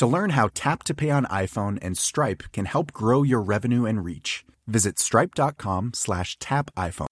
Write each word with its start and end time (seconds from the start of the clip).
To 0.00 0.06
learn 0.06 0.30
how 0.30 0.48
Tap 0.54 0.82
to 0.84 0.94
Pay 0.94 1.10
on 1.10 1.26
iPhone 1.26 1.78
and 1.82 1.94
Stripe 1.94 2.44
can 2.54 2.64
help 2.64 2.90
grow 2.90 3.22
your 3.22 3.42
revenue 3.42 3.84
and 3.84 4.02
reach, 4.02 4.46
visit 4.66 4.98
stripe.com 4.98 5.92
slash 5.92 6.38
tap 6.38 6.70
iPhone. 6.74 7.06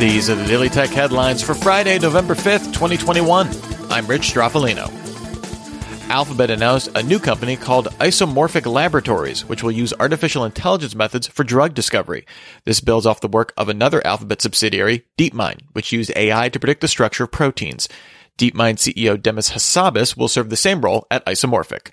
These 0.00 0.30
are 0.30 0.36
the 0.36 0.46
Daily 0.46 0.70
Tech 0.70 0.88
headlines 0.88 1.42
for 1.42 1.52
Friday, 1.52 1.98
November 1.98 2.34
5th, 2.34 2.72
2021. 2.72 3.48
I'm 3.90 4.06
Rich 4.06 4.32
Stroffolino. 4.32 4.90
Alphabet 6.08 6.50
announced 6.50 6.88
a 6.94 7.02
new 7.02 7.18
company 7.18 7.58
called 7.58 7.88
Isomorphic 7.98 8.64
Laboratories, 8.64 9.44
which 9.44 9.62
will 9.62 9.70
use 9.70 9.92
artificial 10.00 10.46
intelligence 10.46 10.94
methods 10.94 11.26
for 11.26 11.44
drug 11.44 11.74
discovery. 11.74 12.24
This 12.64 12.80
builds 12.80 13.04
off 13.04 13.20
the 13.20 13.28
work 13.28 13.52
of 13.58 13.68
another 13.68 14.06
Alphabet 14.06 14.40
subsidiary, 14.40 15.04
DeepMind, 15.18 15.60
which 15.74 15.92
used 15.92 16.10
AI 16.16 16.48
to 16.48 16.58
predict 16.58 16.80
the 16.80 16.88
structure 16.88 17.24
of 17.24 17.32
proteins. 17.32 17.86
DeepMind 18.38 18.76
CEO 18.76 19.20
Demis 19.20 19.50
Hassabis 19.50 20.16
will 20.16 20.28
serve 20.28 20.50
the 20.50 20.56
same 20.56 20.80
role 20.80 21.06
at 21.10 21.24
Isomorphic. 21.26 21.92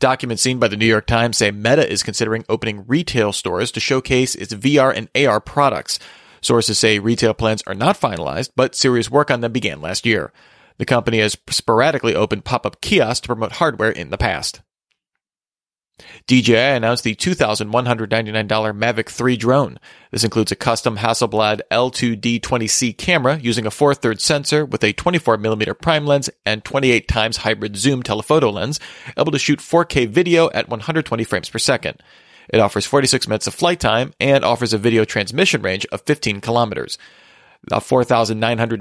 Documents 0.00 0.42
seen 0.42 0.58
by 0.58 0.66
the 0.66 0.76
New 0.76 0.86
York 0.86 1.06
Times 1.06 1.36
say 1.36 1.50
Meta 1.50 1.88
is 1.88 2.02
considering 2.02 2.44
opening 2.48 2.84
retail 2.86 3.32
stores 3.32 3.70
to 3.72 3.80
showcase 3.80 4.34
its 4.34 4.54
VR 4.54 4.94
and 4.94 5.08
AR 5.14 5.40
products. 5.40 5.98
Sources 6.40 6.78
say 6.78 6.98
retail 6.98 7.34
plans 7.34 7.62
are 7.66 7.74
not 7.74 8.00
finalized, 8.00 8.50
but 8.56 8.74
serious 8.74 9.10
work 9.10 9.30
on 9.30 9.42
them 9.42 9.52
began 9.52 9.80
last 9.80 10.06
year. 10.06 10.32
The 10.78 10.86
company 10.86 11.18
has 11.18 11.36
sporadically 11.50 12.14
opened 12.14 12.46
pop-up 12.46 12.80
kiosks 12.80 13.20
to 13.20 13.28
promote 13.28 13.52
hardware 13.52 13.90
in 13.90 14.08
the 14.08 14.16
past. 14.16 14.62
DJI 16.26 16.56
announced 16.56 17.04
the 17.04 17.14
$2,199 17.14 17.68
Mavic 18.08 19.08
3 19.08 19.36
drone. 19.36 19.78
This 20.10 20.24
includes 20.24 20.52
a 20.52 20.56
custom 20.56 20.96
Hasselblad 20.96 21.60
L2D20C 21.70 22.96
camera 22.96 23.38
using 23.38 23.66
a 23.66 23.70
4 23.70 23.94
3 23.94 24.16
sensor 24.18 24.64
with 24.64 24.82
a 24.84 24.92
24mm 24.92 25.80
prime 25.80 26.06
lens 26.06 26.30
and 26.44 26.64
28 26.64 27.08
times 27.08 27.38
hybrid 27.38 27.76
zoom 27.76 28.02
telephoto 28.02 28.50
lens, 28.50 28.80
able 29.16 29.32
to 29.32 29.38
shoot 29.38 29.60
4K 29.60 30.08
video 30.08 30.50
at 30.50 30.68
120 30.68 31.24
frames 31.24 31.48
per 31.48 31.58
second. 31.58 32.02
It 32.48 32.60
offers 32.60 32.86
46 32.86 33.28
minutes 33.28 33.46
of 33.46 33.54
flight 33.54 33.80
time 33.80 34.12
and 34.18 34.44
offers 34.44 34.72
a 34.72 34.78
video 34.78 35.04
transmission 35.04 35.62
range 35.62 35.86
of 35.86 36.02
15 36.02 36.40
kilometers. 36.40 36.98
The 37.64 37.76
$4,999 37.76 38.80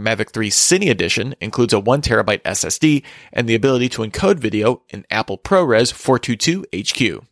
Mavic 0.00 0.30
3 0.30 0.50
Cine 0.50 0.90
Edition 0.90 1.34
includes 1.40 1.74
a 1.74 1.80
1TB 1.80 2.42
SSD 2.42 3.02
and 3.32 3.46
the 3.46 3.54
ability 3.54 3.90
to 3.90 4.02
encode 4.02 4.38
video 4.38 4.82
in 4.88 5.04
Apple 5.10 5.36
ProRes 5.36 5.92
422 5.92 6.64
HQ. 6.74 7.24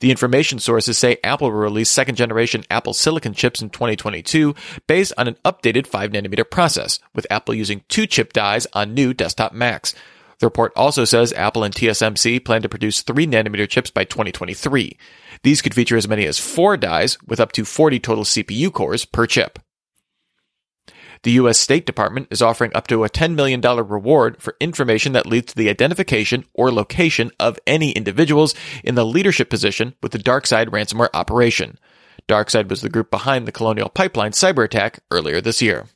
The 0.00 0.10
information 0.10 0.58
sources 0.58 0.98
say 0.98 1.18
Apple 1.22 1.50
will 1.50 1.58
release 1.58 1.90
second 1.90 2.16
generation 2.16 2.64
Apple 2.70 2.92
Silicon 2.92 3.34
chips 3.34 3.62
in 3.62 3.70
2022 3.70 4.54
based 4.86 5.12
on 5.16 5.28
an 5.28 5.36
updated 5.44 5.86
5nm 5.88 6.50
process, 6.50 6.98
with 7.14 7.26
Apple 7.30 7.54
using 7.54 7.82
two 7.88 8.06
chip 8.06 8.32
dies 8.32 8.66
on 8.72 8.94
new 8.94 9.14
desktop 9.14 9.52
Macs. 9.52 9.94
The 10.38 10.46
report 10.46 10.72
also 10.76 11.04
says 11.04 11.32
Apple 11.32 11.64
and 11.64 11.74
TSMC 11.74 12.44
plan 12.44 12.62
to 12.62 12.68
produce 12.68 13.02
3 13.02 13.26
nanometer 13.26 13.68
chips 13.68 13.90
by 13.90 14.04
2023. 14.04 14.98
These 15.42 15.62
could 15.62 15.74
feature 15.74 15.96
as 15.96 16.08
many 16.08 16.26
as 16.26 16.38
4 16.38 16.76
dies 16.76 17.16
with 17.26 17.40
up 17.40 17.52
to 17.52 17.64
40 17.64 18.00
total 18.00 18.24
CPU 18.24 18.72
cores 18.72 19.04
per 19.04 19.26
chip. 19.26 19.58
The 21.22 21.32
U.S. 21.32 21.58
State 21.58 21.86
Department 21.86 22.28
is 22.30 22.42
offering 22.42 22.70
up 22.74 22.86
to 22.88 23.02
a 23.02 23.08
$10 23.08 23.34
million 23.34 23.60
reward 23.60 24.40
for 24.40 24.56
information 24.60 25.12
that 25.14 25.26
leads 25.26 25.52
to 25.52 25.56
the 25.56 25.70
identification 25.70 26.44
or 26.52 26.70
location 26.70 27.30
of 27.40 27.58
any 27.66 27.92
individuals 27.92 28.54
in 28.84 28.94
the 28.94 29.06
leadership 29.06 29.50
position 29.50 29.94
with 30.02 30.12
the 30.12 30.18
DarkSide 30.18 30.68
ransomware 30.68 31.08
operation. 31.14 31.78
DarkSide 32.28 32.68
was 32.68 32.80
the 32.80 32.88
group 32.88 33.10
behind 33.10 33.46
the 33.46 33.52
Colonial 33.52 33.88
Pipeline 33.88 34.32
cyber 34.32 34.64
attack 34.64 35.00
earlier 35.10 35.40
this 35.40 35.62
year. 35.62 35.86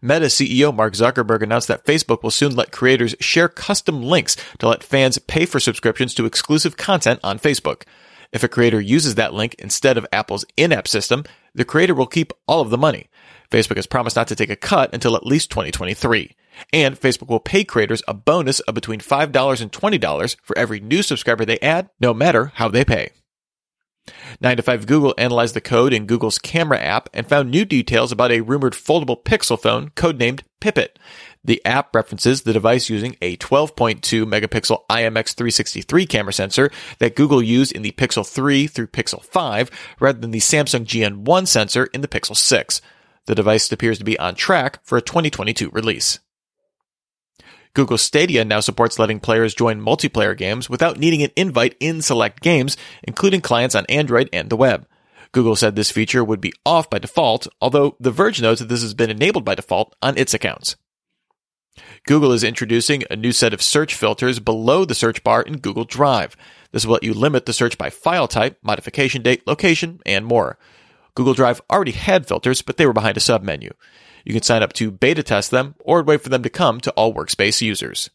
Meta 0.00 0.26
CEO 0.26 0.74
Mark 0.74 0.94
Zuckerberg 0.94 1.42
announced 1.42 1.68
that 1.68 1.84
Facebook 1.84 2.22
will 2.22 2.30
soon 2.30 2.54
let 2.54 2.72
creators 2.72 3.14
share 3.20 3.48
custom 3.48 4.02
links 4.02 4.36
to 4.58 4.68
let 4.68 4.84
fans 4.84 5.18
pay 5.18 5.46
for 5.46 5.60
subscriptions 5.60 6.14
to 6.14 6.26
exclusive 6.26 6.76
content 6.76 7.20
on 7.22 7.38
Facebook. 7.38 7.82
If 8.32 8.42
a 8.44 8.48
creator 8.48 8.80
uses 8.80 9.14
that 9.14 9.32
link 9.32 9.54
instead 9.58 9.96
of 9.96 10.06
Apple's 10.12 10.44
in-app 10.56 10.86
system, 10.86 11.24
the 11.54 11.64
creator 11.64 11.94
will 11.94 12.06
keep 12.06 12.32
all 12.46 12.60
of 12.60 12.70
the 12.70 12.78
money. 12.78 13.08
Facebook 13.50 13.76
has 13.76 13.86
promised 13.86 14.16
not 14.16 14.28
to 14.28 14.36
take 14.36 14.50
a 14.50 14.56
cut 14.56 14.92
until 14.92 15.16
at 15.16 15.26
least 15.26 15.50
2023. 15.50 16.34
And 16.72 17.00
Facebook 17.00 17.28
will 17.28 17.40
pay 17.40 17.64
creators 17.64 18.02
a 18.06 18.14
bonus 18.14 18.60
of 18.60 18.74
between 18.74 19.00
$5 19.00 19.60
and 19.62 19.72
$20 19.72 20.36
for 20.42 20.58
every 20.58 20.80
new 20.80 21.02
subscriber 21.02 21.44
they 21.44 21.58
add, 21.60 21.88
no 22.00 22.12
matter 22.12 22.52
how 22.56 22.68
they 22.68 22.84
pay. 22.84 23.10
9 24.40 24.56
to 24.56 24.62
5 24.62 24.86
Google 24.86 25.14
analyzed 25.18 25.54
the 25.54 25.60
code 25.60 25.92
in 25.92 26.06
Google's 26.06 26.38
camera 26.38 26.78
app 26.78 27.08
and 27.12 27.26
found 27.26 27.50
new 27.50 27.64
details 27.64 28.12
about 28.12 28.32
a 28.32 28.40
rumored 28.40 28.72
foldable 28.72 29.22
Pixel 29.22 29.60
phone 29.60 29.90
codenamed 29.90 30.42
Pipit. 30.60 30.98
The 31.44 31.64
app 31.64 31.94
references 31.94 32.42
the 32.42 32.52
device 32.52 32.90
using 32.90 33.16
a 33.22 33.36
12.2 33.36 34.24
megapixel 34.24 34.80
IMX363 34.90 36.08
camera 36.08 36.32
sensor 36.32 36.70
that 36.98 37.16
Google 37.16 37.42
used 37.42 37.72
in 37.72 37.82
the 37.82 37.92
Pixel 37.92 38.26
3 38.26 38.66
through 38.66 38.88
Pixel 38.88 39.22
5 39.22 39.70
rather 40.00 40.18
than 40.18 40.32
the 40.32 40.40
Samsung 40.40 40.84
GN1 40.84 41.46
sensor 41.46 41.86
in 41.86 42.00
the 42.00 42.08
Pixel 42.08 42.36
6. 42.36 42.80
The 43.26 43.34
device 43.34 43.70
appears 43.70 43.98
to 43.98 44.04
be 44.04 44.18
on 44.18 44.34
track 44.34 44.80
for 44.84 44.98
a 44.98 45.02
2022 45.02 45.70
release. 45.70 46.18
Google 47.78 47.96
Stadia 47.96 48.44
now 48.44 48.58
supports 48.58 48.98
letting 48.98 49.20
players 49.20 49.54
join 49.54 49.80
multiplayer 49.80 50.36
games 50.36 50.68
without 50.68 50.98
needing 50.98 51.22
an 51.22 51.30
invite 51.36 51.76
in 51.78 52.02
select 52.02 52.42
games, 52.42 52.76
including 53.04 53.40
clients 53.40 53.76
on 53.76 53.86
Android 53.86 54.28
and 54.32 54.50
the 54.50 54.56
web. 54.56 54.84
Google 55.30 55.54
said 55.54 55.76
this 55.76 55.92
feature 55.92 56.24
would 56.24 56.40
be 56.40 56.52
off 56.66 56.90
by 56.90 56.98
default, 56.98 57.46
although 57.60 57.94
The 58.00 58.10
Verge 58.10 58.42
notes 58.42 58.58
that 58.58 58.68
this 58.68 58.82
has 58.82 58.94
been 58.94 59.10
enabled 59.10 59.44
by 59.44 59.54
default 59.54 59.94
on 60.02 60.18
its 60.18 60.34
accounts. 60.34 60.74
Google 62.04 62.32
is 62.32 62.42
introducing 62.42 63.04
a 63.12 63.14
new 63.14 63.30
set 63.30 63.54
of 63.54 63.62
search 63.62 63.94
filters 63.94 64.40
below 64.40 64.84
the 64.84 64.96
search 64.96 65.22
bar 65.22 65.42
in 65.42 65.58
Google 65.58 65.84
Drive. 65.84 66.36
This 66.72 66.84
will 66.84 66.94
let 66.94 67.04
you 67.04 67.14
limit 67.14 67.46
the 67.46 67.52
search 67.52 67.78
by 67.78 67.90
file 67.90 68.26
type, 68.26 68.58
modification 68.60 69.22
date, 69.22 69.46
location, 69.46 70.00
and 70.04 70.26
more. 70.26 70.58
Google 71.14 71.34
Drive 71.34 71.60
already 71.70 71.92
had 71.92 72.26
filters, 72.26 72.60
but 72.60 72.76
they 72.76 72.86
were 72.86 72.92
behind 72.92 73.16
a 73.16 73.20
submenu. 73.20 73.70
You 74.28 74.34
can 74.34 74.42
sign 74.42 74.62
up 74.62 74.74
to 74.74 74.90
beta 74.90 75.22
test 75.22 75.50
them 75.50 75.74
or 75.78 76.02
wait 76.02 76.20
for 76.20 76.28
them 76.28 76.42
to 76.42 76.50
come 76.50 76.82
to 76.82 76.90
all 76.90 77.14
workspace 77.14 77.62
users. 77.62 78.10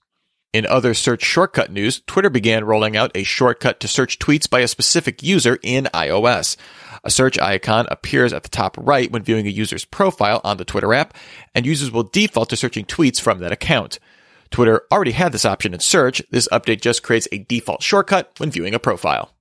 In 0.53 0.67
other 0.67 0.93
search 0.93 1.23
shortcut 1.23 1.71
news, 1.71 2.03
Twitter 2.05 2.29
began 2.29 2.65
rolling 2.65 2.95
out 2.95 3.09
a 3.15 3.23
shortcut 3.23 3.79
to 3.79 3.87
search 3.87 4.19
tweets 4.19 4.47
by 4.47 4.59
a 4.59 4.67
specific 4.67 5.23
user 5.23 5.57
in 5.63 5.85
iOS. 5.85 6.55
A 7.03 7.09
search 7.09 7.39
icon 7.39 7.87
appears 7.89 8.31
at 8.31 8.43
the 8.43 8.49
top 8.49 8.77
right 8.79 9.11
when 9.11 9.23
viewing 9.23 9.47
a 9.47 9.49
user's 9.49 9.85
profile 9.85 10.39
on 10.43 10.57
the 10.57 10.65
Twitter 10.65 10.93
app, 10.93 11.15
and 11.55 11.65
users 11.65 11.89
will 11.89 12.03
default 12.03 12.49
to 12.49 12.57
searching 12.57 12.85
tweets 12.85 13.19
from 13.19 13.39
that 13.39 13.51
account. 13.51 13.97
Twitter 14.51 14.83
already 14.91 15.13
had 15.13 15.31
this 15.31 15.45
option 15.45 15.73
in 15.73 15.79
search. 15.79 16.21
This 16.29 16.47
update 16.51 16.81
just 16.81 17.01
creates 17.01 17.27
a 17.31 17.39
default 17.39 17.81
shortcut 17.81 18.39
when 18.39 18.51
viewing 18.51 18.75
a 18.75 18.79
profile. 18.79 19.32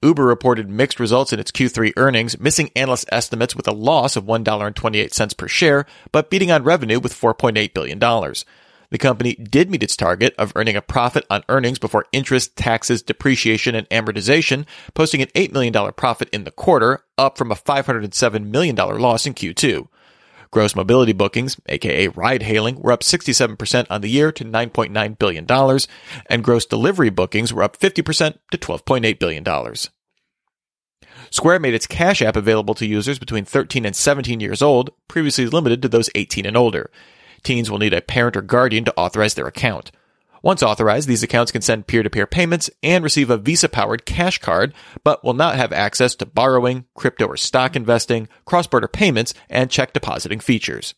Uber 0.00 0.24
reported 0.24 0.70
mixed 0.70 1.00
results 1.00 1.32
in 1.32 1.40
its 1.40 1.50
Q3 1.50 1.92
earnings, 1.96 2.38
missing 2.38 2.70
analyst 2.76 3.08
estimates 3.10 3.56
with 3.56 3.66
a 3.66 3.72
loss 3.72 4.14
of 4.14 4.26
$1.28 4.26 5.36
per 5.36 5.48
share, 5.48 5.86
but 6.12 6.30
beating 6.30 6.52
on 6.52 6.62
revenue 6.62 7.00
with 7.00 7.12
$4.8 7.12 7.74
billion. 7.74 7.98
The 7.98 8.98
company 8.98 9.34
did 9.34 9.70
meet 9.70 9.82
its 9.82 9.96
target 9.96 10.36
of 10.38 10.52
earning 10.54 10.76
a 10.76 10.82
profit 10.82 11.26
on 11.28 11.42
earnings 11.48 11.80
before 11.80 12.06
interest, 12.12 12.54
taxes, 12.56 13.02
depreciation, 13.02 13.74
and 13.74 13.88
amortization, 13.88 14.66
posting 14.94 15.20
an 15.20 15.28
$8 15.34 15.52
million 15.52 15.92
profit 15.94 16.28
in 16.32 16.44
the 16.44 16.52
quarter, 16.52 17.02
up 17.18 17.36
from 17.36 17.50
a 17.50 17.56
$507 17.56 18.46
million 18.46 18.76
loss 18.76 19.26
in 19.26 19.34
Q2. 19.34 19.88
Gross 20.50 20.74
mobility 20.74 21.12
bookings, 21.12 21.60
aka 21.66 22.08
ride 22.08 22.42
hailing, 22.42 22.80
were 22.80 22.92
up 22.92 23.00
67% 23.00 23.86
on 23.90 24.00
the 24.00 24.08
year 24.08 24.32
to 24.32 24.44
$9.9 24.44 25.18
billion, 25.18 25.46
and 26.26 26.44
gross 26.44 26.64
delivery 26.64 27.10
bookings 27.10 27.52
were 27.52 27.62
up 27.62 27.78
50% 27.78 28.38
to 28.50 28.58
$12.8 28.58 29.18
billion. 29.18 29.74
Square 31.30 31.60
made 31.60 31.74
its 31.74 31.86
Cash 31.86 32.22
App 32.22 32.36
available 32.36 32.74
to 32.74 32.86
users 32.86 33.18
between 33.18 33.44
13 33.44 33.84
and 33.84 33.94
17 33.94 34.40
years 34.40 34.62
old, 34.62 34.90
previously 35.08 35.46
limited 35.46 35.82
to 35.82 35.88
those 35.88 36.08
18 36.14 36.46
and 36.46 36.56
older. 36.56 36.90
Teens 37.42 37.70
will 37.70 37.78
need 37.78 37.92
a 37.92 38.00
parent 38.00 38.36
or 38.36 38.42
guardian 38.42 38.84
to 38.84 38.94
authorize 38.96 39.34
their 39.34 39.46
account. 39.46 39.90
Once 40.42 40.62
authorized, 40.62 41.08
these 41.08 41.22
accounts 41.22 41.52
can 41.52 41.62
send 41.62 41.86
peer 41.86 42.02
to 42.02 42.10
peer 42.10 42.26
payments 42.26 42.70
and 42.82 43.04
receive 43.04 43.30
a 43.30 43.36
Visa 43.36 43.68
powered 43.68 44.04
cash 44.04 44.38
card, 44.38 44.72
but 45.04 45.24
will 45.24 45.34
not 45.34 45.56
have 45.56 45.72
access 45.72 46.14
to 46.14 46.26
borrowing, 46.26 46.84
crypto 46.94 47.26
or 47.26 47.36
stock 47.36 47.74
investing, 47.74 48.28
cross 48.44 48.66
border 48.66 48.88
payments, 48.88 49.34
and 49.50 49.70
check 49.70 49.92
depositing 49.92 50.40
features 50.40 50.94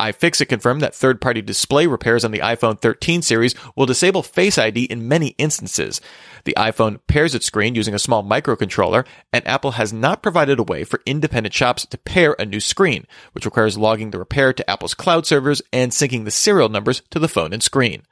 iFixit 0.00 0.48
confirmed 0.48 0.80
that 0.80 0.94
third 0.94 1.20
party 1.20 1.42
display 1.42 1.86
repairs 1.86 2.24
on 2.24 2.30
the 2.30 2.40
iPhone 2.40 2.80
13 2.80 3.22
series 3.22 3.54
will 3.74 3.86
disable 3.86 4.22
Face 4.22 4.58
ID 4.58 4.84
in 4.84 5.08
many 5.08 5.28
instances. 5.38 6.00
The 6.44 6.54
iPhone 6.56 7.00
pairs 7.06 7.34
its 7.34 7.46
screen 7.46 7.74
using 7.74 7.94
a 7.94 7.98
small 7.98 8.22
microcontroller, 8.22 9.06
and 9.32 9.46
Apple 9.46 9.72
has 9.72 9.92
not 9.92 10.22
provided 10.22 10.58
a 10.58 10.64
way 10.64 10.84
for 10.84 11.02
independent 11.06 11.54
shops 11.54 11.86
to 11.86 11.98
pair 11.98 12.36
a 12.38 12.46
new 12.46 12.60
screen, 12.60 13.06
which 13.32 13.44
requires 13.44 13.78
logging 13.78 14.10
the 14.10 14.18
repair 14.18 14.52
to 14.52 14.70
Apple's 14.70 14.94
cloud 14.94 15.26
servers 15.26 15.62
and 15.72 15.92
syncing 15.92 16.24
the 16.24 16.30
serial 16.30 16.68
numbers 16.68 17.02
to 17.10 17.18
the 17.18 17.28
phone 17.28 17.52
and 17.52 17.62
screen. 17.62 18.02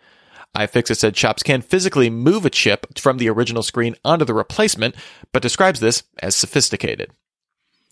iFixit 0.56 0.96
said 0.96 1.16
shops 1.16 1.42
can 1.42 1.62
physically 1.62 2.10
move 2.10 2.44
a 2.46 2.50
chip 2.50 2.98
from 2.98 3.18
the 3.18 3.28
original 3.28 3.62
screen 3.62 3.94
onto 4.04 4.24
the 4.24 4.34
replacement, 4.34 4.94
but 5.32 5.42
describes 5.42 5.80
this 5.80 6.04
as 6.22 6.36
sophisticated. 6.36 7.10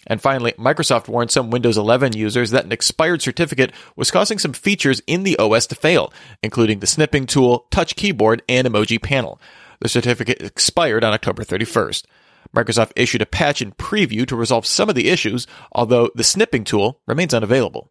And 0.06 0.20
finally, 0.20 0.52
Microsoft 0.52 1.08
warned 1.08 1.30
some 1.30 1.50
Windows 1.50 1.78
11 1.78 2.16
users 2.16 2.50
that 2.50 2.64
an 2.64 2.72
expired 2.72 3.22
certificate 3.22 3.72
was 3.94 4.10
causing 4.10 4.38
some 4.38 4.52
features 4.52 5.00
in 5.06 5.22
the 5.22 5.38
OS 5.38 5.66
to 5.68 5.74
fail, 5.74 6.12
including 6.42 6.80
the 6.80 6.86
snipping 6.86 7.26
tool, 7.26 7.66
touch 7.70 7.94
keyboard, 7.94 8.42
and 8.48 8.66
emoji 8.66 9.00
panel. 9.00 9.40
The 9.80 9.88
certificate 9.88 10.42
expired 10.42 11.04
on 11.04 11.12
October 11.12 11.44
31st. 11.44 12.04
Microsoft 12.54 12.92
issued 12.96 13.22
a 13.22 13.26
patch 13.26 13.62
in 13.62 13.72
preview 13.72 14.26
to 14.26 14.36
resolve 14.36 14.66
some 14.66 14.88
of 14.88 14.94
the 14.94 15.08
issues, 15.08 15.46
although 15.72 16.10
the 16.14 16.24
snipping 16.24 16.64
tool 16.64 17.00
remains 17.06 17.32
unavailable. 17.32 17.90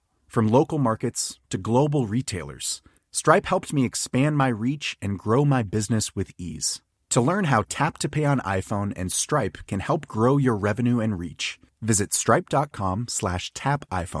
From 0.31 0.47
local 0.47 0.77
markets 0.77 1.41
to 1.49 1.57
global 1.57 2.07
retailers, 2.07 2.81
Stripe 3.11 3.47
helped 3.47 3.73
me 3.73 3.83
expand 3.83 4.37
my 4.37 4.47
reach 4.47 4.95
and 5.01 5.19
grow 5.19 5.43
my 5.43 5.61
business 5.61 6.15
with 6.15 6.31
ease. 6.37 6.81
To 7.09 7.19
learn 7.19 7.43
how 7.51 7.65
Tap 7.67 7.97
to 7.97 8.07
Pay 8.07 8.23
on 8.23 8.39
iPhone 8.39 8.93
and 8.95 9.11
Stripe 9.11 9.57
can 9.67 9.81
help 9.81 10.07
grow 10.07 10.37
your 10.37 10.55
revenue 10.55 11.01
and 11.01 11.19
reach, 11.19 11.59
visit 11.81 12.13
stripe.com 12.13 13.07
slash 13.09 13.51
tap 13.53 13.83
iPhone. 13.91 14.20